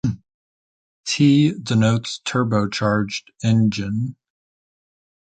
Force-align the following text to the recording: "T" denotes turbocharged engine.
"T" 1.05 1.51
denotes 1.61 2.21
turbocharged 2.25 3.25
engine. 3.43 4.15